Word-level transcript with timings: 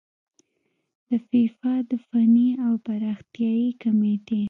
د 1.07 1.09
فیفا 1.27 1.73
د 1.89 1.91
فني 2.07 2.49
او 2.65 2.73
پراختیايي 2.85 3.69
کميټې 3.81 4.39